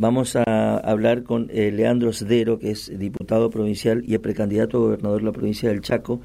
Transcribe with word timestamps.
Vamos 0.00 0.36
a 0.36 0.76
hablar 0.76 1.24
con 1.24 1.50
eh, 1.50 1.72
Leandro 1.72 2.12
Cedero, 2.12 2.60
que 2.60 2.70
es 2.70 2.96
diputado 3.00 3.50
provincial 3.50 4.04
y 4.06 4.14
es 4.14 4.20
precandidato 4.20 4.76
a 4.76 4.80
gobernador 4.80 5.18
de 5.18 5.26
la 5.26 5.32
provincia 5.32 5.70
del 5.70 5.80
Chaco. 5.80 6.20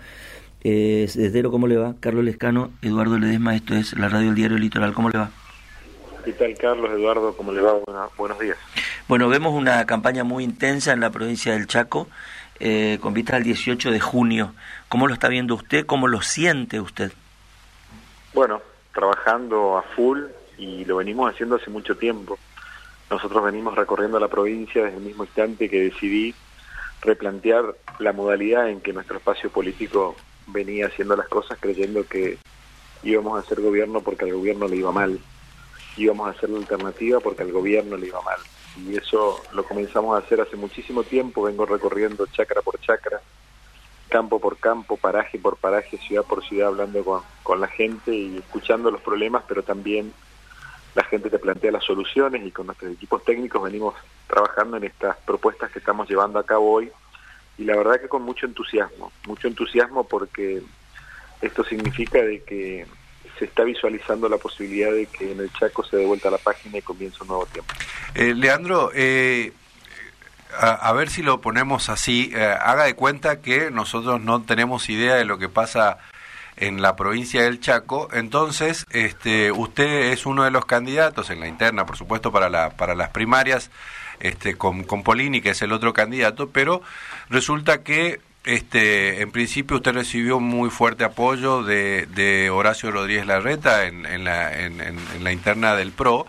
Eh, 0.63 1.07
Cedero, 1.09 1.49
¿cómo 1.49 1.65
le 1.65 1.78
va? 1.78 1.96
Carlos 1.99 2.23
Lescano, 2.23 2.71
Eduardo 2.83 3.17
Ledesma, 3.17 3.55
esto 3.55 3.73
es 3.73 3.97
la 3.97 4.09
radio 4.09 4.28
del 4.28 4.36
diario 4.36 4.59
Litoral, 4.59 4.94
¿cómo 4.94 5.09
le 5.09 5.17
va? 5.17 5.31
¿Qué 6.23 6.33
tal, 6.33 6.54
Carlos, 6.55 6.91
Eduardo? 6.91 7.36
¿Cómo 7.36 7.51
le 7.51 7.62
va? 7.62 7.73
buenos 8.15 8.39
días. 8.39 8.57
Bueno, 9.07 9.28
vemos 9.28 9.55
una 9.55 9.84
campaña 9.88 10.24
muy 10.24 10.44
intensa 10.44 10.94
en 10.94 11.00
la 11.00 11.10
provincia 11.10 11.54
del 11.54 11.66
Chaco, 11.66 12.08
eh, 12.60 13.00
con 13.02 13.16
vista 13.16 13.38
al 13.38 13.44
18 13.44 13.90
de 13.90 14.00
junio. 14.00 14.54
¿Cómo 14.88 15.08
lo 15.08 15.16
está 15.16 15.30
viendo 15.30 15.55
usted? 15.55 15.88
¿Cómo 15.88 16.08
lo 16.08 16.21
siente 16.21 16.80
usted? 16.80 17.12
Bueno, 18.36 18.62
trabajando 18.94 19.78
a 19.78 19.82
full 19.82 20.20
y 20.60 20.86
lo 20.86 20.98
venimos 20.98 21.34
haciendo 21.34 21.55
hace 21.55 21.71
mucho 21.71 21.98
tiempo. 21.98 22.38
Nosotros 23.09 23.43
venimos 23.43 23.75
recorriendo 23.75 24.20
la 24.20 24.27
provincia 24.27 24.83
desde 24.83 24.97
el 24.97 25.03
mismo 25.03 25.23
instante 25.23 25.70
que 25.70 25.81
decidí 25.81 26.34
replantear 27.02 27.75
la 27.99 28.13
modalidad 28.13 28.70
en 28.70 28.81
que 28.81 28.94
nuestro 28.94 29.17
espacio 29.17 29.49
político 29.49 30.16
venía 30.48 30.88
haciendo 30.88 31.16
las 31.16 31.27
cosas 31.27 31.58
creyendo 31.59 32.05
que 32.08 32.38
íbamos 33.03 33.38
a 33.38 33.41
hacer 33.41 33.61
gobierno 33.61 34.02
porque 34.02 34.25
al 34.25 34.34
gobierno 34.34 34.67
le 34.67 34.77
iba 34.77 34.91
mal, 34.91 35.20
íbamos 35.97 36.27
a 36.27 36.31
hacer 36.31 36.49
la 36.49 36.59
alternativa 36.59 37.20
porque 37.20 37.44
al 37.44 37.52
gobierno 37.52 37.97
le 37.97 38.08
iba 38.08 38.21
mal. 38.21 38.39
Y 38.77 38.97
eso 38.97 39.39
lo 39.52 39.63
comenzamos 39.63 40.16
a 40.16 40.25
hacer 40.25 40.41
hace 40.41 40.55
muchísimo 40.55 41.03
tiempo, 41.03 41.44
vengo 41.44 41.66
recorriendo 41.66 42.25
chacra 42.27 42.61
por 42.61 42.80
chacra, 42.80 43.22
campo 44.09 44.39
por 44.39 44.58
campo, 44.58 44.97
paraje 44.97 45.38
por 45.38 45.58
paraje, 45.58 45.97
ciudad 45.97 46.23
por 46.23 46.44
ciudad, 46.44 46.70
hablando 46.70 47.03
con, 47.03 47.22
con 47.44 47.59
la 47.59 47.67
gente 47.67 48.16
y 48.16 48.38
escuchando 48.38 48.89
los 48.89 49.02
problemas, 49.02 49.44
pero 49.47 49.63
también 49.63 50.11
la 50.95 51.03
gente 51.05 51.29
te 51.29 51.39
plantea 51.39 51.71
las 51.71 51.83
soluciones 51.83 52.45
y 52.45 52.52
con 52.52 52.67
nuestros 52.67 52.93
equipos 52.93 53.23
técnicos 53.23 53.63
venimos 53.63 53.95
trabajando 54.27 54.77
en 54.77 54.83
estas 54.83 55.17
propuestas 55.17 55.71
que 55.71 55.79
estamos 55.79 56.07
llevando 56.07 56.39
a 56.39 56.45
cabo 56.45 56.71
hoy 56.71 56.91
y 57.57 57.63
la 57.63 57.75
verdad 57.75 58.00
que 58.00 58.08
con 58.08 58.23
mucho 58.23 58.45
entusiasmo, 58.45 59.11
mucho 59.27 59.47
entusiasmo 59.47 60.03
porque 60.03 60.61
esto 61.41 61.63
significa 61.63 62.22
de 62.22 62.44
que 62.44 62.85
se 63.38 63.45
está 63.45 63.63
visualizando 63.63 64.30
la 64.30 64.38
posibilidad 64.38 64.91
de 64.91 65.08
que 65.08 65.31
en 65.31 65.39
el 65.39 65.52
Chaco 65.53 65.83
se 65.83 65.97
dé 65.97 66.05
vuelta 66.05 66.30
la 66.30 66.38
página 66.38 66.77
y 66.77 66.81
comience 66.81 67.17
un 67.22 67.30
nuevo 67.30 67.45
tiempo. 67.47 67.73
Eh, 68.16 68.33
Leandro, 68.35 68.91
eh, 68.94 69.52
a, 70.57 70.94
ver 70.94 71.09
si 71.09 71.23
lo 71.23 71.41
ponemos 71.41 71.89
así, 71.89 72.31
eh, 72.33 72.44
haga 72.44 72.83
de 72.85 72.95
cuenta 72.95 73.41
que 73.41 73.72
nosotros 73.72 74.22
no 74.22 74.44
tenemos 74.44 74.89
idea 74.89 75.16
de 75.16 75.25
lo 75.25 75.38
que 75.38 75.50
pasa 75.50 75.97
en 76.58 76.82
la 76.82 76.96
provincia 76.96 77.44
del 77.44 77.59
Chaco. 77.59 78.09
Entonces, 78.14 78.86
este, 78.92 79.52
usted 79.52 80.12
es 80.12 80.26
uno 80.26 80.44
de 80.44 80.52
los 80.52 80.66
candidatos 80.66 81.30
en 81.30 81.40
la 81.40 81.48
interna, 81.48 81.86
por 81.86 81.98
supuesto, 81.98 82.32
para, 82.32 82.50
la, 82.50 82.72
para 82.72 82.96
las 82.96 83.09
primarias, 83.09 83.72
este, 84.20 84.56
con, 84.56 84.84
con 84.84 85.04
Polini, 85.04 85.42
que 85.42 85.52
es 85.52 85.62
el 85.62 85.72
otro 85.72 85.94
candidato, 85.94 86.50
pero 86.50 86.81
resulta 87.30 87.84
que 87.84 88.22
este, 88.44 89.22
en 89.22 89.31
principio 89.31 89.78
usted 89.78 89.94
recibió 89.94 90.40
muy 90.40 90.70
fuerte 90.70 91.04
apoyo 91.04 91.64
de, 91.64 92.08
de 92.08 92.50
Horacio 92.50 92.92
Rodríguez 92.92 93.26
Larreta 93.26 93.86
en, 93.86 94.06
en, 94.06 94.24
la, 94.24 94.59
en, 94.59 94.81
en 94.81 95.24
la 95.24 95.31
interna 95.31 95.76
del 95.76 95.92
PRO 95.92 96.26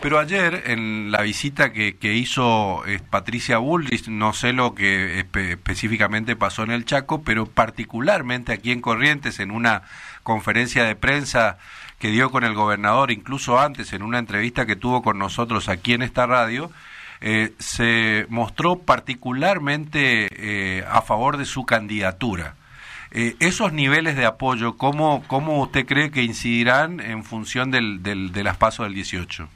pero 0.00 0.18
ayer, 0.18 0.64
en 0.66 1.10
la 1.10 1.22
visita 1.22 1.72
que, 1.72 1.96
que 1.96 2.14
hizo 2.14 2.84
eh, 2.86 3.00
Patricia 3.10 3.58
Bullrich, 3.58 4.08
no 4.08 4.32
sé 4.32 4.52
lo 4.52 4.74
que 4.74 5.20
específicamente 5.20 6.36
pasó 6.36 6.62
en 6.62 6.70
el 6.70 6.84
Chaco, 6.84 7.22
pero 7.22 7.46
particularmente 7.46 8.52
aquí 8.52 8.70
en 8.70 8.80
Corrientes, 8.80 9.40
en 9.40 9.50
una 9.50 9.82
conferencia 10.22 10.84
de 10.84 10.96
prensa 10.96 11.58
que 11.98 12.08
dio 12.08 12.30
con 12.30 12.44
el 12.44 12.54
gobernador, 12.54 13.10
incluso 13.10 13.58
antes, 13.58 13.92
en 13.92 14.02
una 14.02 14.18
entrevista 14.18 14.66
que 14.66 14.76
tuvo 14.76 15.02
con 15.02 15.18
nosotros 15.18 15.68
aquí 15.68 15.94
en 15.94 16.02
esta 16.02 16.26
radio, 16.26 16.70
eh, 17.20 17.54
se 17.58 18.26
mostró 18.28 18.80
particularmente 18.80 20.28
eh, 20.30 20.84
a 20.86 21.00
favor 21.02 21.38
de 21.38 21.46
su 21.46 21.64
candidatura. 21.64 22.56
esos 23.10 23.72
niveles 23.72 24.16
de 24.16 24.26
apoyo, 24.26 24.76
¿cómo, 24.76 25.22
¿cómo 25.28 25.62
usted 25.62 25.86
cree 25.86 26.10
que 26.10 26.24
incidirán 26.24 27.00
en 27.00 27.22
función 27.24 27.70
del, 27.70 28.02
del, 28.02 28.32
de 28.32 28.42
las 28.42 28.58
del 28.58 28.92
18? 28.92 29.48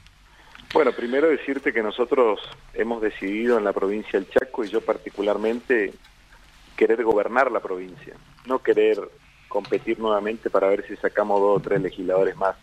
Bueno, 0.71 0.91
primero 0.91 1.27
decirte 1.29 1.73
que 1.73 1.81
nosotros 1.81 2.39
hemos 2.75 3.01
decidido 3.01 3.57
en 3.57 3.63
la 3.63 3.73
provincia 3.73 4.19
del 4.19 4.29
Chaco 4.29 4.63
y 4.63 4.69
yo 4.69 4.81
particularmente 4.81 5.93
querer 6.77 7.03
gobernar 7.03 7.51
la 7.51 7.59
provincia, 7.59 8.13
no 8.45 8.59
querer 8.59 8.99
competir 9.47 9.97
nuevamente 9.97 10.51
para 10.51 10.67
ver 10.67 10.85
si 10.87 10.95
sacamos 10.97 11.41
dos 11.41 11.57
o 11.57 11.59
tres 11.59 11.81
legisladores 11.81 12.35
más. 12.37 12.55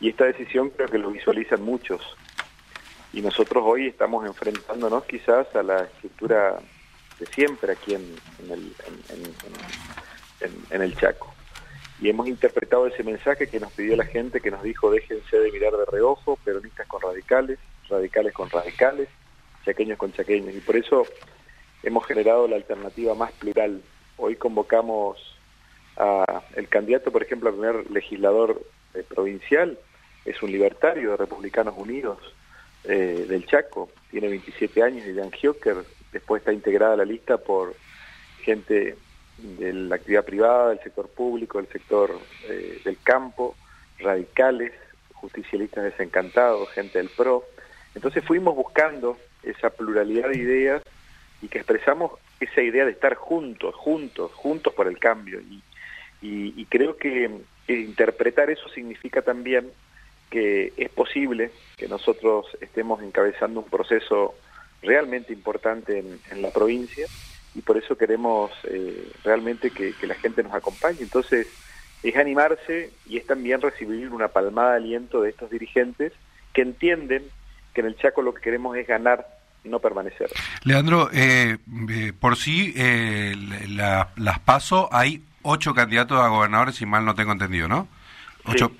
Y 0.00 0.08
esta 0.08 0.24
decisión 0.24 0.70
creo 0.70 0.88
que 0.88 0.98
lo 0.98 1.12
visualizan 1.12 1.62
muchos. 1.62 2.02
Y 3.12 3.22
nosotros 3.22 3.62
hoy 3.64 3.86
estamos 3.86 4.26
enfrentándonos 4.26 5.04
quizás 5.04 5.46
a 5.54 5.62
la 5.62 5.84
estructura 5.84 6.58
de 7.20 7.26
siempre 7.26 7.72
aquí 7.72 7.94
en, 7.94 8.16
el, 8.50 8.74
en 10.70 10.82
el 10.82 10.96
Chaco 10.96 11.35
y 12.00 12.10
hemos 12.10 12.28
interpretado 12.28 12.86
ese 12.86 13.02
mensaje 13.02 13.48
que 13.48 13.60
nos 13.60 13.72
pidió 13.72 13.96
la 13.96 14.04
gente, 14.04 14.40
que 14.40 14.50
nos 14.50 14.62
dijo 14.62 14.90
déjense 14.90 15.38
de 15.38 15.50
mirar 15.50 15.72
de 15.72 15.84
reojo, 15.86 16.36
peronistas 16.44 16.86
con 16.86 17.00
radicales, 17.00 17.58
radicales 17.88 18.32
con 18.32 18.50
radicales, 18.50 19.08
chaqueños 19.64 19.98
con 19.98 20.12
chaqueños, 20.12 20.54
y 20.54 20.60
por 20.60 20.76
eso 20.76 21.06
hemos 21.82 22.06
generado 22.06 22.46
la 22.48 22.56
alternativa 22.56 23.14
más 23.14 23.32
plural. 23.32 23.82
Hoy 24.18 24.36
convocamos 24.36 25.18
a 25.96 26.42
el 26.54 26.68
candidato, 26.68 27.10
por 27.10 27.22
ejemplo, 27.22 27.48
a 27.48 27.52
primer 27.52 27.90
legislador 27.90 28.60
eh, 28.94 29.02
provincial, 29.08 29.78
es 30.24 30.42
un 30.42 30.52
libertario 30.52 31.12
de 31.12 31.16
Republicanos 31.16 31.74
Unidos 31.78 32.18
eh, 32.84 33.24
del 33.28 33.46
Chaco, 33.46 33.88
tiene 34.10 34.28
27 34.28 34.82
años, 34.82 35.06
y 35.06 35.14
Jan 35.14 35.30
Giocker, 35.30 35.76
después 36.12 36.40
está 36.40 36.52
integrada 36.52 36.94
a 36.94 36.98
la 36.98 37.04
lista 37.04 37.38
por 37.38 37.74
gente 38.42 38.96
de 39.38 39.72
la 39.72 39.96
actividad 39.96 40.24
privada, 40.24 40.70
del 40.70 40.80
sector 40.80 41.08
público, 41.08 41.58
del 41.58 41.68
sector 41.68 42.18
eh, 42.48 42.80
del 42.84 42.98
campo, 43.02 43.54
radicales, 43.98 44.72
justicialistas 45.12 45.84
desencantados, 45.84 46.70
gente 46.70 46.98
del 46.98 47.08
PRO. 47.08 47.44
Entonces 47.94 48.24
fuimos 48.24 48.54
buscando 48.54 49.18
esa 49.42 49.70
pluralidad 49.70 50.28
de 50.28 50.38
ideas 50.38 50.82
y 51.42 51.48
que 51.48 51.58
expresamos 51.58 52.12
esa 52.40 52.62
idea 52.62 52.84
de 52.84 52.92
estar 52.92 53.14
juntos, 53.14 53.74
juntos, 53.74 54.32
juntos 54.32 54.72
por 54.74 54.88
el 54.88 54.98
cambio. 54.98 55.40
Y, 55.40 55.62
creo 56.68 56.96
que 56.96 57.30
interpretar 57.68 58.50
eso 58.50 58.68
significa 58.68 59.22
también 59.22 59.70
que 60.28 60.72
es 60.76 60.90
posible 60.90 61.52
que 61.76 61.88
nosotros 61.88 62.46
estemos 62.60 63.00
encabezando 63.02 63.60
un 63.60 63.70
proceso 63.70 64.34
realmente 64.82 65.32
importante 65.32 66.00
en, 66.00 66.18
en 66.30 66.42
la 66.42 66.50
provincia 66.50 67.06
y 67.56 67.62
por 67.62 67.78
eso 67.78 67.96
queremos 67.96 68.50
eh, 68.64 69.10
realmente 69.24 69.70
que, 69.70 69.94
la 70.06 70.14
gente 70.14 70.42
nos 70.42 70.52
acompañe. 70.52 70.98
Entonces, 71.00 71.46
es 72.02 72.16
animarse 72.16 72.92
y 73.08 73.16
es 73.16 73.26
también 73.26 73.62
recibir 73.62 74.10
una 74.10 74.28
palmada 74.28 74.72
de 74.72 74.76
aliento 74.76 75.22
de 75.22 75.30
estos 75.30 75.50
dirigentes 75.50 76.12
que 76.52 76.62
entienden 76.62 77.24
que 77.72 77.80
en 77.80 77.86
el 77.86 77.96
Chaco 77.96 78.20
lo 78.20 78.34
que 78.34 78.42
queremos 78.42 78.76
es 78.76 78.86
ganar 78.86 79.26
y 79.64 79.70
no 79.70 79.80
permanecer. 79.80 80.30
Leandro, 80.64 81.08
eh, 81.12 81.56
eh, 81.90 82.12
por 82.18 82.36
sí, 82.36 82.74
las 82.76 84.38
paso, 84.44 84.88
hay 84.92 85.24
ocho 85.42 85.74
candidatos 85.74 86.20
a 86.20 86.28
gobernadores, 86.28 86.76
si 86.76 86.84
mal 86.84 87.04
no 87.06 87.14
tengo 87.14 87.32
entendido, 87.32 87.68
¿no? 87.68 87.88
Ocho. 88.44 88.70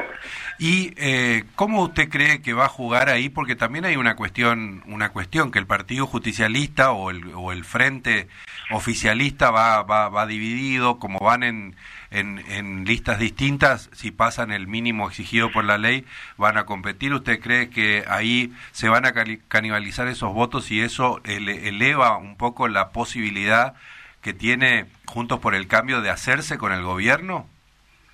¿Y 0.58 0.94
eh, 0.96 1.44
cómo 1.54 1.82
usted 1.82 2.08
cree 2.08 2.40
que 2.40 2.54
va 2.54 2.64
a 2.64 2.68
jugar 2.68 3.10
ahí? 3.10 3.28
Porque 3.28 3.56
también 3.56 3.84
hay 3.84 3.96
una 3.96 4.16
cuestión, 4.16 4.82
una 4.86 5.10
cuestión 5.10 5.50
que 5.50 5.58
el 5.58 5.66
Partido 5.66 6.06
Justicialista 6.06 6.92
o 6.92 7.10
el, 7.10 7.34
o 7.34 7.52
el 7.52 7.64
Frente 7.64 8.28
Oficialista 8.70 9.50
va, 9.50 9.82
va, 9.82 10.08
va 10.08 10.26
dividido, 10.26 10.98
como 10.98 11.18
van 11.18 11.42
en, 11.42 11.76
en, 12.10 12.42
en, 12.48 12.84
listas 12.86 13.18
distintas, 13.18 13.90
si 13.92 14.10
pasan 14.10 14.50
el 14.50 14.66
mínimo 14.66 15.08
exigido 15.08 15.52
por 15.52 15.64
la 15.64 15.76
ley, 15.76 16.06
van 16.38 16.56
a 16.56 16.64
competir. 16.64 17.12
¿Usted 17.12 17.38
cree 17.40 17.68
que 17.68 18.04
ahí 18.08 18.52
se 18.72 18.88
van 18.88 19.04
a 19.04 19.12
canibalizar 19.48 20.08
esos 20.08 20.32
votos 20.32 20.70
y 20.70 20.80
eso 20.80 21.20
eleva 21.24 22.16
un 22.16 22.36
poco 22.36 22.68
la 22.68 22.90
posibilidad 22.90 23.74
que 24.22 24.32
tiene 24.32 24.86
Juntos 25.04 25.38
por 25.38 25.54
el 25.54 25.68
Cambio 25.68 26.00
de 26.00 26.10
hacerse 26.10 26.56
con 26.56 26.72
el 26.72 26.82
gobierno? 26.82 27.46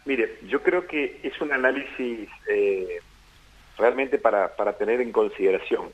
Mire, 0.05 0.39
yo 0.49 0.63
creo 0.63 0.87
que 0.87 1.21
es 1.23 1.41
un 1.41 1.53
análisis 1.53 2.29
eh, 2.49 3.01
realmente 3.79 4.19
para, 4.19 4.57
para 4.57 4.73
tener 4.75 5.01
en 5.01 5.13
consideración, 5.13 5.91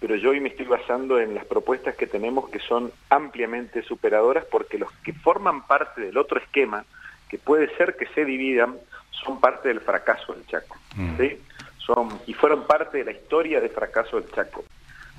pero 0.00 0.16
yo 0.16 0.30
hoy 0.30 0.40
me 0.40 0.48
estoy 0.48 0.66
basando 0.66 1.18
en 1.20 1.34
las 1.34 1.44
propuestas 1.44 1.96
que 1.96 2.06
tenemos 2.06 2.48
que 2.50 2.58
son 2.58 2.92
ampliamente 3.08 3.82
superadoras 3.82 4.44
porque 4.44 4.78
los 4.78 4.90
que 5.04 5.12
forman 5.12 5.66
parte 5.66 6.00
del 6.00 6.18
otro 6.18 6.40
esquema, 6.40 6.84
que 7.28 7.38
puede 7.38 7.74
ser 7.76 7.96
que 7.96 8.06
se 8.06 8.24
dividan, 8.24 8.78
son 9.10 9.40
parte 9.40 9.68
del 9.68 9.80
fracaso 9.80 10.34
del 10.34 10.46
Chaco. 10.46 10.76
Mm. 10.96 11.16
¿sí? 11.18 11.40
Son, 11.78 12.20
y 12.26 12.34
fueron 12.34 12.66
parte 12.66 12.98
de 12.98 13.04
la 13.04 13.12
historia 13.12 13.60
de 13.60 13.68
fracaso 13.68 14.20
del 14.20 14.30
Chaco. 14.32 14.64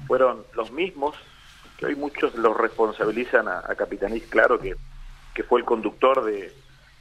Fueron 0.08 0.44
los 0.54 0.72
mismos, 0.72 1.16
que 1.78 1.86
hoy 1.86 1.96
muchos 1.96 2.36
los 2.36 2.56
responsabilizan 2.56 3.48
a, 3.48 3.60
a 3.60 3.76
Capitanís, 3.76 4.24
claro 4.28 4.60
que, 4.60 4.76
que 5.34 5.44
fue 5.44 5.60
el 5.60 5.66
conductor 5.66 6.24
de, 6.26 6.54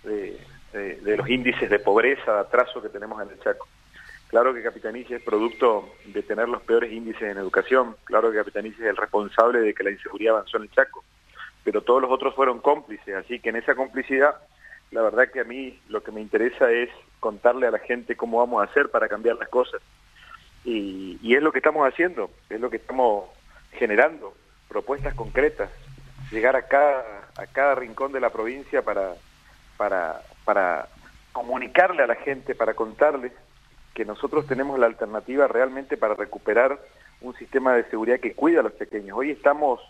de, 0.05 0.41
de 0.73 1.17
los 1.17 1.29
índices 1.29 1.69
de 1.69 1.79
pobreza, 1.79 2.33
de 2.35 2.41
atraso 2.41 2.83
que 2.83 2.89
tenemos 2.89 3.21
en 3.23 3.29
el 3.31 3.41
Chaco. 3.41 3.69
Claro 4.33 4.55
que 4.55 4.63
Capitanicia 4.63 5.19
es 5.19 5.23
producto 5.23 5.91
de 6.07 6.23
tener 6.23 6.49
los 6.49 6.63
peores 6.63 6.91
índices 6.91 7.23
en 7.23 7.37
educación, 7.37 7.97
claro 8.05 8.31
que 8.31 8.39
Capitanicia 8.39 8.85
es 8.85 8.91
el 8.91 8.97
responsable 8.97 9.61
de 9.61 9.75
que 9.75 9.85
la 9.85 9.91
inseguridad 9.91 10.37
avanzó 10.37 10.57
en 10.57 10.63
el 10.63 10.71
Chaco, 10.71 11.05
pero 11.63 11.83
todos 11.83 12.01
los 12.01 12.11
otros 12.11 12.35
fueron 12.35 12.61
cómplices, 12.61 13.15
así 13.15 13.41
que 13.41 13.51
en 13.51 13.57
esa 13.57 13.75
complicidad, 13.75 14.35
la 14.91 15.03
verdad 15.03 15.31
que 15.31 15.41
a 15.41 15.45
mí 15.45 15.79
lo 15.91 16.03
que 16.03 16.13
me 16.13 16.23
interesa 16.23 16.73
es 16.73 16.89
contarle 17.21 17.67
a 17.67 17.73
la 17.73 17.79
gente 17.79 18.17
cómo 18.17 18.39
vamos 18.39 18.63
a 18.63 18.71
hacer 18.71 18.89
para 18.89 19.07
cambiar 19.07 19.37
las 19.37 19.51
cosas. 19.51 19.83
Y, 20.65 21.19
y 21.21 21.35
es 21.35 21.43
lo 21.43 21.53
que 21.53 21.59
estamos 21.59 21.87
haciendo, 21.87 22.31
es 22.49 22.59
lo 22.59 22.71
que 22.71 22.79
estamos 22.79 23.29
generando, 23.73 24.33
propuestas 24.67 25.13
concretas, 25.15 25.71
llegar 26.31 26.57
a 26.57 26.69
cada, 26.69 27.29
a 27.37 27.47
cada 27.49 27.75
rincón 27.75 28.13
de 28.13 28.21
la 28.21 28.31
provincia 28.31 28.81
para, 28.81 29.13
para, 30.45 30.89
comunicarle 31.33 32.03
a 32.03 32.07
la 32.07 32.15
gente, 32.15 32.55
para 32.55 32.75
contarles 32.75 33.33
que 33.95 34.05
nosotros 34.05 34.47
tenemos 34.47 34.79
la 34.79 34.87
alternativa 34.87 35.49
realmente 35.49 35.97
para 35.97 36.15
recuperar 36.15 36.79
un 37.21 37.35
sistema 37.37 37.75
de 37.75 37.85
seguridad 37.85 38.21
que 38.21 38.35
cuida 38.35 38.61
a 38.61 38.63
los 38.63 38.73
pequeños. 38.73 39.17
Hoy 39.17 39.31
estamos, 39.31 39.81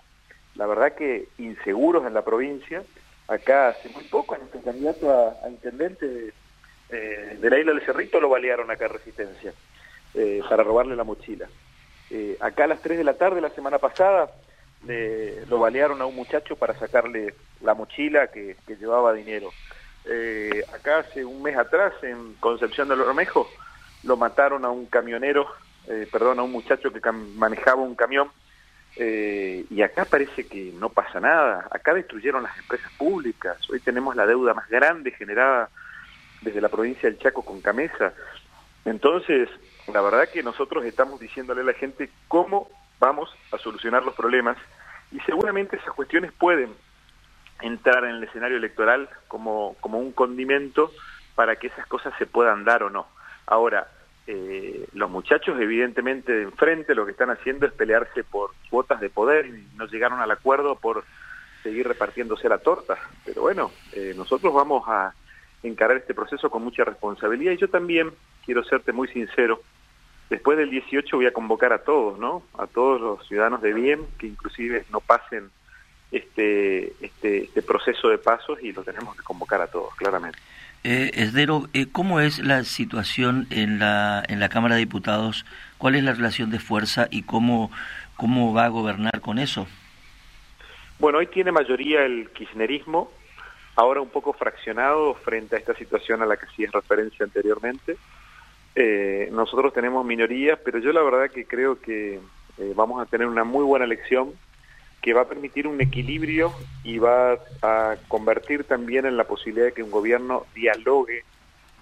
la 0.54 0.66
verdad 0.66 0.94
que 0.94 1.28
inseguros 1.38 2.06
en 2.06 2.14
la 2.14 2.22
provincia. 2.24 2.82
Acá 3.28 3.68
hace 3.68 3.88
muy 3.90 4.04
poco, 4.04 4.36
nuestro 4.36 4.60
candidato 4.62 5.10
a, 5.10 5.48
intendente 5.48 6.32
eh, 6.90 7.38
de 7.40 7.50
la 7.50 7.58
isla 7.58 7.72
del 7.72 7.84
Cerrito 7.84 8.20
lo 8.20 8.28
balearon 8.28 8.70
acá 8.70 8.86
en 8.86 8.92
Resistencia 8.92 9.52
eh, 10.14 10.42
para 10.48 10.62
robarle 10.62 10.96
la 10.96 11.04
mochila. 11.04 11.48
Eh, 12.10 12.36
acá 12.40 12.64
a 12.64 12.68
las 12.68 12.82
3 12.82 12.98
de 12.98 13.04
la 13.04 13.14
tarde 13.14 13.40
la 13.40 13.50
semana 13.50 13.78
pasada 13.78 14.30
lo 15.48 15.60
balearon 15.60 16.00
a 16.02 16.06
un 16.06 16.16
muchacho 16.16 16.56
para 16.56 16.74
sacarle 16.74 17.34
la 17.60 17.74
mochila 17.74 18.28
que 18.28 18.56
llevaba 18.80 19.12
dinero. 19.12 19.50
Eh, 20.04 20.64
acá 20.74 20.98
hace 20.98 21.24
un 21.24 21.42
mes 21.42 21.56
atrás 21.56 21.92
en 22.02 22.34
Concepción 22.34 22.88
del 22.88 23.00
Ormejo 23.00 23.48
lo 24.02 24.16
mataron 24.16 24.64
a 24.64 24.70
un 24.70 24.86
camionero, 24.86 25.46
eh, 25.86 26.08
perdón, 26.10 26.40
a 26.40 26.42
un 26.42 26.50
muchacho 26.50 26.92
que 26.92 27.12
manejaba 27.12 27.82
un 27.82 27.94
camión, 27.94 28.30
eh, 28.96 29.64
y 29.70 29.82
acá 29.82 30.04
parece 30.04 30.46
que 30.46 30.72
no 30.74 30.88
pasa 30.88 31.20
nada. 31.20 31.68
Acá 31.70 31.94
destruyeron 31.94 32.42
las 32.42 32.56
empresas 32.58 32.90
públicas. 32.98 33.58
Hoy 33.70 33.80
tenemos 33.80 34.16
la 34.16 34.26
deuda 34.26 34.54
más 34.54 34.68
grande 34.68 35.12
generada 35.12 35.70
desde 36.42 36.60
la 36.60 36.68
provincia 36.68 37.08
del 37.08 37.18
Chaco 37.18 37.44
con 37.44 37.60
Camesa. 37.60 38.12
Entonces, 38.84 39.48
la 39.92 40.00
verdad 40.02 40.28
que 40.28 40.42
nosotros 40.42 40.84
estamos 40.84 41.20
diciéndole 41.20 41.62
a 41.62 41.64
la 41.64 41.72
gente 41.74 42.10
cómo 42.28 42.68
vamos 42.98 43.34
a 43.52 43.58
solucionar 43.58 44.04
los 44.04 44.14
problemas 44.14 44.56
y 45.10 45.20
seguramente 45.20 45.76
esas 45.76 45.94
cuestiones 45.94 46.32
pueden 46.32 46.74
entrar 47.62 48.04
en 48.04 48.16
el 48.16 48.24
escenario 48.24 48.56
electoral 48.56 49.08
como, 49.28 49.76
como 49.80 49.98
un 49.98 50.12
condimento 50.12 50.92
para 51.34 51.56
que 51.56 51.68
esas 51.68 51.86
cosas 51.86 52.12
se 52.18 52.26
puedan 52.26 52.64
dar 52.64 52.82
o 52.82 52.90
no. 52.90 53.06
Ahora, 53.46 53.88
eh, 54.26 54.86
los 54.92 55.10
muchachos 55.10 55.60
evidentemente 55.60 56.32
de 56.32 56.42
enfrente 56.42 56.94
lo 56.94 57.04
que 57.04 57.12
están 57.12 57.30
haciendo 57.30 57.66
es 57.66 57.72
pelearse 57.72 58.22
por 58.22 58.50
cuotas 58.70 59.00
de 59.00 59.10
poder 59.10 59.46
y 59.46 59.66
no 59.76 59.86
llegaron 59.86 60.20
al 60.20 60.30
acuerdo 60.30 60.76
por 60.76 61.04
seguir 61.62 61.88
repartiéndose 61.88 62.48
la 62.48 62.58
torta. 62.58 62.98
Pero 63.24 63.42
bueno, 63.42 63.72
eh, 63.92 64.14
nosotros 64.16 64.52
vamos 64.52 64.84
a 64.86 65.14
encarar 65.62 65.96
este 65.96 66.14
proceso 66.14 66.50
con 66.50 66.62
mucha 66.62 66.84
responsabilidad 66.84 67.52
y 67.52 67.56
yo 67.56 67.68
también 67.68 68.12
quiero 68.44 68.64
serte 68.64 68.92
muy 68.92 69.08
sincero. 69.08 69.60
Después 70.30 70.56
del 70.56 70.70
18 70.70 71.16
voy 71.16 71.26
a 71.26 71.32
convocar 71.32 71.72
a 71.72 71.82
todos, 71.82 72.18
¿no? 72.18 72.42
A 72.58 72.66
todos 72.66 73.00
los 73.00 73.26
ciudadanos 73.28 73.60
de 73.60 73.72
bien 73.72 74.06
que 74.18 74.26
inclusive 74.26 74.84
no 74.90 75.00
pasen 75.00 75.50
este, 76.12 76.92
este, 77.00 77.44
este 77.44 77.62
proceso 77.62 78.08
de 78.08 78.18
pasos 78.18 78.62
y 78.62 78.72
lo 78.72 78.84
tenemos 78.84 79.16
que 79.16 79.22
convocar 79.22 79.60
a 79.60 79.66
todos, 79.66 79.94
claramente. 79.96 80.38
Eh, 80.84 81.10
Esdero, 81.14 81.68
eh, 81.72 81.86
¿cómo 81.90 82.20
es 82.20 82.38
la 82.40 82.64
situación 82.64 83.46
en 83.50 83.78
la, 83.78 84.22
en 84.28 84.40
la 84.40 84.48
Cámara 84.48 84.74
de 84.74 84.80
Diputados? 84.80 85.46
¿Cuál 85.78 85.94
es 85.94 86.04
la 86.04 86.12
relación 86.12 86.50
de 86.50 86.58
fuerza 86.58 87.08
y 87.10 87.22
cómo, 87.22 87.70
cómo 88.16 88.52
va 88.52 88.66
a 88.66 88.68
gobernar 88.68 89.20
con 89.20 89.38
eso? 89.38 89.66
Bueno, 90.98 91.18
hoy 91.18 91.28
tiene 91.28 91.50
mayoría 91.50 92.04
el 92.04 92.30
kirchnerismo, 92.30 93.10
ahora 93.76 94.00
un 94.00 94.10
poco 94.10 94.32
fraccionado 94.32 95.14
frente 95.14 95.56
a 95.56 95.58
esta 95.58 95.74
situación 95.74 96.22
a 96.22 96.26
la 96.26 96.36
que 96.36 96.46
hacías 96.46 96.72
referencia 96.72 97.24
anteriormente. 97.24 97.96
Eh, 98.74 99.28
nosotros 99.32 99.72
tenemos 99.72 100.04
minorías, 100.04 100.58
pero 100.64 100.78
yo 100.78 100.92
la 100.92 101.02
verdad 101.02 101.30
que 101.30 101.46
creo 101.46 101.80
que 101.80 102.20
eh, 102.58 102.72
vamos 102.74 103.00
a 103.00 103.06
tener 103.06 103.26
una 103.26 103.44
muy 103.44 103.64
buena 103.64 103.84
elección 103.84 104.32
que 105.02 105.12
va 105.12 105.22
a 105.22 105.28
permitir 105.28 105.66
un 105.66 105.80
equilibrio 105.80 106.52
y 106.84 106.98
va 106.98 107.38
a 107.60 107.96
convertir 108.06 108.64
también 108.64 109.04
en 109.04 109.16
la 109.16 109.24
posibilidad 109.24 109.66
de 109.66 109.72
que 109.72 109.82
un 109.82 109.90
gobierno 109.90 110.46
dialogue 110.54 111.24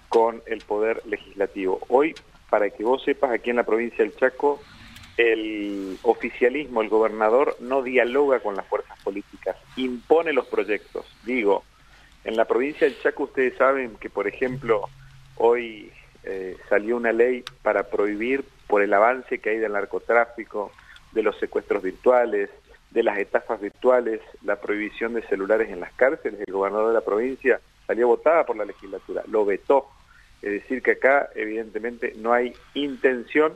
con 0.09 0.41
el 0.47 0.61
poder 0.61 1.03
legislativo. 1.05 1.79
Hoy, 1.87 2.15
para 2.49 2.69
que 2.71 2.83
vos 2.83 3.03
sepas, 3.03 3.31
aquí 3.31 3.51
en 3.51 3.57
la 3.57 3.63
provincia 3.63 4.03
del 4.03 4.15
Chaco, 4.15 4.59
el 5.17 5.99
oficialismo, 6.01 6.81
el 6.81 6.89
gobernador, 6.89 7.55
no 7.59 7.83
dialoga 7.83 8.39
con 8.39 8.55
las 8.55 8.65
fuerzas 8.65 8.97
políticas, 9.03 9.55
impone 9.75 10.33
los 10.33 10.47
proyectos. 10.47 11.05
Digo, 11.23 11.63
en 12.23 12.35
la 12.35 12.45
provincia 12.45 12.87
del 12.87 12.99
Chaco 13.01 13.23
ustedes 13.23 13.55
saben 13.55 13.95
que, 13.99 14.09
por 14.09 14.27
ejemplo, 14.27 14.89
hoy 15.35 15.91
eh, 16.23 16.57
salió 16.69 16.97
una 16.97 17.11
ley 17.11 17.43
para 17.61 17.83
prohibir, 17.83 18.43
por 18.67 18.81
el 18.81 18.93
avance 18.93 19.39
que 19.39 19.51
hay 19.51 19.57
del 19.57 19.73
narcotráfico, 19.73 20.71
de 21.11 21.23
los 21.23 21.37
secuestros 21.39 21.83
virtuales, 21.83 22.49
de 22.91 23.03
las 23.03 23.17
estafas 23.17 23.59
virtuales, 23.59 24.19
la 24.43 24.57
prohibición 24.57 25.13
de 25.13 25.21
celulares 25.23 25.69
en 25.69 25.79
las 25.79 25.93
cárceles, 25.93 26.41
el 26.45 26.53
gobernador 26.53 26.89
de 26.89 26.93
la 26.93 27.01
provincia 27.01 27.59
salió 27.87 28.07
votada 28.07 28.45
por 28.45 28.57
la 28.57 28.65
legislatura, 28.65 29.23
lo 29.27 29.45
vetó. 29.45 29.87
Es 30.41 30.51
decir, 30.51 30.81
que 30.81 30.91
acá 30.91 31.29
evidentemente 31.35 32.13
no 32.17 32.33
hay 32.33 32.53
intención 32.73 33.53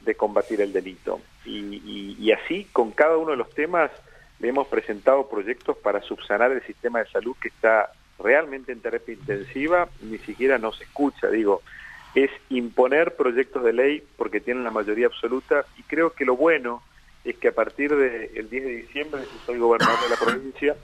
de 0.00 0.14
combatir 0.14 0.60
el 0.60 0.72
delito. 0.72 1.20
Y, 1.44 2.30
así, 2.32 2.66
con 2.72 2.90
cada 2.92 3.16
uno 3.16 3.30
de 3.30 3.38
los 3.38 3.50
temas, 3.50 3.90
le 4.38 4.48
hemos 4.48 4.68
presentado 4.68 5.28
proyectos 5.28 5.76
para 5.78 6.02
subsanar 6.02 6.52
el 6.52 6.62
sistema 6.62 7.00
de 7.00 7.06
salud 7.06 7.34
que 7.40 7.48
está 7.48 7.92
realmente 8.18 8.72
en 8.72 8.80
terapia 8.80 9.14
intensiva, 9.14 9.88
ni 10.02 10.18
siquiera 10.18 10.58
nos 10.58 10.80
escucha, 10.80 11.28
digo, 11.28 11.62
es 12.14 12.30
imponer 12.50 13.16
proyectos 13.16 13.64
de 13.64 13.72
ley 13.72 14.02
porque 14.16 14.40
tienen 14.40 14.64
la 14.64 14.70
mayoría 14.70 15.06
absoluta 15.06 15.64
y 15.78 15.82
creo 15.84 16.12
que 16.12 16.24
lo 16.24 16.36
bueno 16.36 16.82
es 17.30 17.36
que 17.36 17.48
a 17.48 17.52
partir 17.52 17.94
del 17.94 18.48
10 18.48 18.64
de 18.64 18.76
diciembre, 18.76 19.22
si 19.24 19.46
soy 19.46 19.58
gobernador 19.58 19.98
de 20.02 20.08
la 20.08 20.16
provincia, 20.16 20.76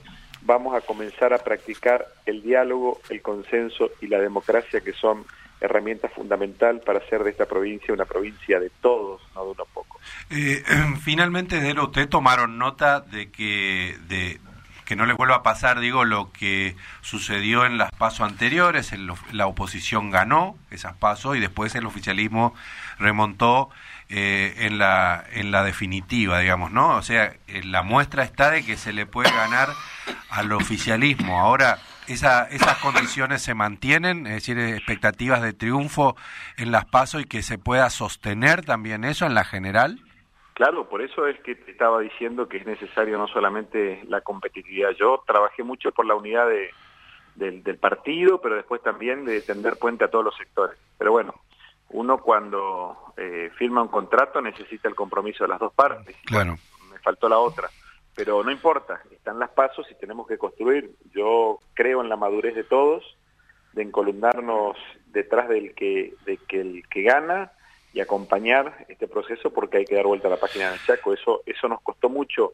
vamos 0.43 0.75
a 0.75 0.81
comenzar 0.81 1.33
a 1.33 1.39
practicar 1.39 2.07
el 2.27 2.43
diálogo, 2.43 3.01
el 3.11 3.23
consenso 3.23 3.91
y 4.01 4.07
la 4.07 4.19
democracia, 4.19 4.81
que 4.81 4.93
son 4.93 5.25
herramientas 5.61 6.13
fundamental 6.13 6.81
para 6.81 6.99
hacer 6.99 7.25
de 7.25 7.31
esta 7.31 7.47
provincia 7.47 7.95
una 7.95 8.05
provincia 8.05 8.61
de 8.61 8.71
todos, 8.81 9.23
no 9.35 9.45
de 9.45 9.51
unos 9.53 9.69
pocos. 9.69 10.01
Eh, 10.31 10.63
finalmente, 11.03 11.61
Dero, 11.61 11.85
¿ustedes 11.85 12.11
tomaron 12.11 12.59
nota 12.59 13.01
de 13.01 13.31
que, 13.31 13.97
de, 14.09 14.39
que 14.85 14.97
no 14.97 15.07
les 15.07 15.17
vuelva 15.17 15.37
a 15.37 15.43
pasar, 15.43 15.81
digo, 15.81 16.05
lo 16.05 16.31
que 16.33 16.77
sucedió 17.01 17.65
en 17.65 17.79
las 17.79 17.91
pasos 17.91 18.29
anteriores? 18.29 18.93
la 19.33 19.47
oposición 19.47 20.11
ganó 20.11 20.57
esas 20.71 20.95
pasos 20.95 21.37
y 21.37 21.41
después 21.41 21.75
el 21.75 21.87
oficialismo 21.87 22.55
remontó 22.99 23.71
eh, 24.11 24.55
en, 24.59 24.79
la, 24.79 25.25
en 25.33 25.51
la 25.51 25.65
definitiva, 25.65 26.39
digamos, 26.39 26.71
¿no? 26.71 26.97
O 26.97 27.03
sea, 27.03 27.35
eh, 27.49 27.63
la 27.65 27.83
muestra 27.83 28.23
está 28.23 28.51
de 28.51 28.63
que 28.63 28.77
se 28.77 28.93
le 28.93 29.07
puede 29.07 29.31
ganar 29.31 29.71
al 30.29 30.53
oficialismo. 30.53 31.41
Ahora, 31.41 31.79
esa, 32.07 32.45
esas 32.45 32.77
condiciones 32.79 33.41
se 33.41 33.55
mantienen, 33.55 34.27
es 34.27 34.35
decir, 34.35 34.59
expectativas 34.59 35.41
de 35.41 35.55
triunfo 35.55 36.17
en 36.59 36.71
las 36.71 36.85
pasos 36.85 37.23
y 37.23 37.25
que 37.25 37.43
se 37.43 37.57
pueda 37.57 37.89
sostener 37.89 38.63
también 38.63 39.05
eso 39.05 39.25
en 39.25 39.33
la 39.33 39.45
general. 39.45 40.04
Claro, 40.55 40.89
por 40.89 41.03
eso 41.03 41.27
es 41.27 41.39
que 41.41 41.57
te 41.57 41.73
estaba 41.73 42.01
diciendo 42.01 42.49
que 42.49 42.59
es 42.59 42.67
necesario 42.67 43.19
no 43.19 43.27
solamente 43.27 44.03
la 44.07 44.21
competitividad. 44.21 44.91
Yo 44.93 45.23
trabajé 45.27 45.65
mucho 45.65 45.91
por 45.91 46.07
la 46.07 46.15
unidad 46.15 46.49
de, 46.49 46.71
del, 47.35 47.65
del 47.65 47.77
partido, 47.77 48.41
pero 48.41 48.55
después 48.55 48.81
también 48.81 49.25
de 49.25 49.41
tender 49.41 49.77
puente 49.77 50.05
a 50.05 50.11
todos 50.11 50.25
los 50.25 50.37
sectores. 50.37 50.79
Pero 50.97 51.11
bueno, 51.11 51.35
uno 51.91 52.19
cuando 52.19 52.97
eh, 53.17 53.51
firma 53.57 53.83
un 53.83 53.89
contrato 53.89 54.41
necesita 54.41 54.89
el 54.89 54.95
compromiso 54.95 55.45
de 55.45 55.49
las 55.49 55.59
dos 55.59 55.73
partes. 55.73 56.17
Claro. 56.25 56.57
Me 56.91 56.99
faltó 57.01 57.29
la 57.29 57.39
otra. 57.39 57.69
Pero 58.15 58.45
no 58.45 58.53
importa, 58.53 59.01
están 59.11 59.41
las 59.41 59.51
pasos 59.51 59.91
y 59.91 59.97
tenemos 59.97 60.29
que 60.29 60.39
construir. 60.39 60.93
Yo 61.13 61.59
creo 61.75 62.01
en 62.01 62.09
la 62.09 62.17
madurez 62.17 62.55
de 62.55 62.63
todos, 62.63 63.17
de 63.73 63.83
encolumnarnos 63.83 64.77
detrás 65.07 65.49
del 65.49 65.75
que, 65.75 66.15
de 66.25 66.37
que 66.37 66.61
el 66.61 66.89
que 66.89 67.03
gana 67.03 67.51
y 67.95 68.01
acompañar 68.01 68.85
este 68.89 69.09
proceso 69.09 69.51
porque 69.51 69.79
hay 69.79 69.85
que 69.87 69.95
dar 69.95 70.07
vuelta 70.07 70.29
a 70.29 70.33
la 70.33 70.37
página 70.37 70.71
del 70.71 70.81
Chaco. 70.85 71.15
Eso, 71.15 71.41
eso 71.47 71.69
nos 71.69 71.81
costó 71.81 72.11
mucho 72.11 72.53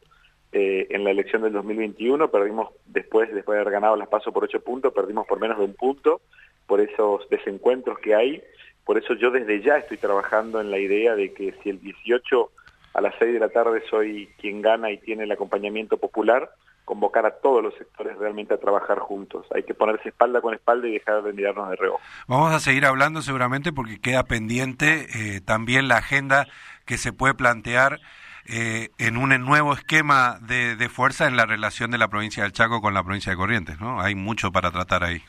eh, 0.52 0.86
en 0.90 1.02
la 1.02 1.10
elección 1.10 1.42
del 1.42 1.52
2021, 1.52 2.30
perdimos 2.30 2.68
después, 2.86 3.32
después 3.34 3.56
de 3.56 3.62
haber 3.62 3.72
ganado 3.72 3.96
las 3.96 4.08
pasos 4.08 4.32
por 4.32 4.44
ocho 4.44 4.60
puntos, 4.60 4.92
perdimos 4.92 5.26
por 5.26 5.40
menos 5.40 5.58
de 5.58 5.64
un 5.64 5.74
punto 5.74 6.20
por 6.66 6.80
esos 6.80 7.28
desencuentros 7.28 7.98
que 7.98 8.14
hay 8.14 8.42
por 8.90 8.98
eso 8.98 9.14
yo 9.14 9.30
desde 9.30 9.62
ya 9.62 9.76
estoy 9.76 9.98
trabajando 9.98 10.60
en 10.60 10.70
la 10.70 10.78
idea 10.80 11.14
de 11.14 11.32
que 11.32 11.54
si 11.62 11.70
el 11.70 11.80
18 11.80 12.50
a 12.94 13.00
las 13.00 13.14
6 13.20 13.34
de 13.34 13.38
la 13.38 13.48
tarde 13.48 13.84
soy 13.88 14.28
quien 14.40 14.62
gana 14.62 14.90
y 14.90 14.98
tiene 14.98 15.22
el 15.22 15.30
acompañamiento 15.30 15.96
popular, 15.96 16.50
convocar 16.90 17.24
a 17.24 17.30
todos 17.30 17.62
los 17.62 17.72
sectores 17.76 18.18
realmente 18.18 18.52
a 18.52 18.56
trabajar 18.56 18.98
juntos. 18.98 19.46
Hay 19.54 19.62
que 19.62 19.74
ponerse 19.74 20.08
espalda 20.08 20.40
con 20.40 20.54
espalda 20.54 20.88
y 20.88 20.94
dejar 20.94 21.22
de 21.22 21.32
mirarnos 21.32 21.70
de 21.70 21.76
reojo. 21.76 22.00
Vamos 22.26 22.52
a 22.52 22.58
seguir 22.58 22.84
hablando 22.84 23.22
seguramente 23.22 23.72
porque 23.72 24.00
queda 24.00 24.24
pendiente 24.24 25.06
eh, 25.14 25.40
también 25.40 25.86
la 25.86 25.98
agenda 25.98 26.48
que 26.86 26.98
se 26.98 27.12
puede 27.12 27.34
plantear 27.34 28.00
eh, 28.44 28.88
en 28.98 29.18
un 29.18 29.28
nuevo 29.44 29.72
esquema 29.72 30.40
de, 30.40 30.74
de, 30.74 30.88
fuerza 30.88 31.28
en 31.28 31.36
la 31.36 31.46
relación 31.46 31.92
de 31.92 31.98
la 31.98 32.08
provincia 32.08 32.42
del 32.42 32.50
Chaco 32.50 32.80
con 32.80 32.92
la 32.92 33.04
provincia 33.04 33.30
de 33.30 33.36
Corrientes, 33.38 33.80
¿no? 33.80 34.00
Hay 34.00 34.16
mucho 34.16 34.50
para 34.50 34.72
tratar 34.72 35.04
ahí. 35.04 35.22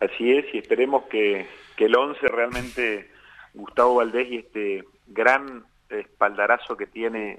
Así 0.00 0.32
es, 0.32 0.52
y 0.52 0.58
esperemos 0.58 1.04
que, 1.04 1.46
que 1.76 1.84
el 1.84 1.94
11 1.94 2.26
realmente, 2.26 3.08
Gustavo 3.54 3.94
Valdés 3.94 4.32
y 4.32 4.38
este 4.38 4.84
gran 5.06 5.62
espaldarazo 5.90 6.76
que 6.76 6.88
tiene 6.88 7.36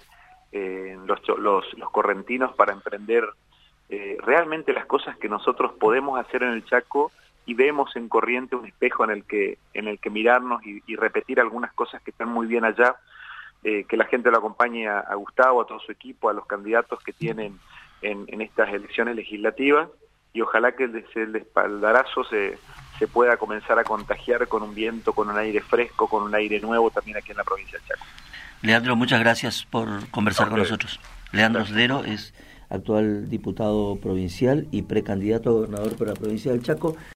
eh, 0.53 0.97
los, 1.05 1.19
los, 1.37 1.65
los 1.77 1.89
correntinos 1.91 2.55
para 2.55 2.71
emprender 2.71 3.25
eh, 3.89 4.17
realmente 4.19 4.73
las 4.73 4.85
cosas 4.85 5.17
que 5.17 5.29
nosotros 5.29 5.73
podemos 5.79 6.19
hacer 6.19 6.43
en 6.43 6.51
el 6.51 6.65
Chaco 6.65 7.11
y 7.45 7.55
vemos 7.55 7.95
en 7.95 8.07
Corriente 8.07 8.55
un 8.55 8.67
espejo 8.67 9.03
en 9.03 9.09
el 9.09 9.23
que, 9.23 9.57
en 9.73 9.87
el 9.87 9.99
que 9.99 10.11
mirarnos 10.11 10.63
y, 10.63 10.83
y 10.85 10.95
repetir 10.95 11.39
algunas 11.39 11.73
cosas 11.73 12.01
que 12.03 12.11
están 12.11 12.29
muy 12.29 12.45
bien 12.45 12.65
allá, 12.65 12.97
eh, 13.63 13.85
que 13.85 13.97
la 13.97 14.05
gente 14.05 14.29
lo 14.29 14.37
acompañe 14.37 14.87
a, 14.87 14.99
a, 14.99 15.15
Gustavo, 15.15 15.61
a 15.61 15.65
todo 15.65 15.79
su 15.79 15.91
equipo, 15.91 16.29
a 16.29 16.33
los 16.33 16.45
candidatos 16.45 16.99
que 17.03 17.13
tienen 17.13 17.59
en, 18.01 18.25
en 18.27 18.41
estas 18.41 18.69
elecciones 18.71 19.15
legislativas 19.15 19.89
y 20.33 20.41
ojalá 20.41 20.73
que 20.73 20.83
el, 20.83 21.03
el 21.15 21.35
espaldarazo 21.35 22.23
se, 22.25 22.59
se 22.99 23.07
pueda 23.07 23.37
comenzar 23.37 23.79
a 23.79 23.83
contagiar 23.83 24.47
con 24.47 24.61
un 24.61 24.75
viento, 24.75 25.13
con 25.13 25.29
un 25.29 25.37
aire 25.37 25.61
fresco, 25.61 26.07
con 26.07 26.23
un 26.23 26.35
aire 26.35 26.59
nuevo 26.59 26.91
también 26.91 27.17
aquí 27.17 27.31
en 27.31 27.37
la 27.37 27.43
provincia 27.43 27.79
de 27.79 27.85
Chaco. 27.85 28.05
Leandro, 28.61 28.95
muchas 28.95 29.19
gracias 29.19 29.65
por 29.65 30.09
conversar 30.11 30.47
okay. 30.47 30.51
con 30.51 30.59
nosotros. 30.59 30.99
Leandro 31.31 31.65
Sdero 31.65 32.03
es 32.03 32.33
actual 32.69 33.29
diputado 33.29 33.97
provincial 33.97 34.67
y 34.71 34.83
precandidato 34.83 35.49
a 35.49 35.53
gobernador 35.53 35.95
por 35.95 36.07
la 36.07 36.13
provincia 36.13 36.51
del 36.51 36.63
Chaco. 36.63 36.95